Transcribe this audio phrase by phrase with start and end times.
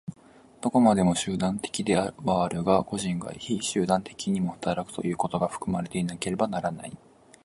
[0.61, 2.11] どこまでも集団的では
[2.43, 6.97] あるが、個人が非集団的にも働くということが含まれていなければならない。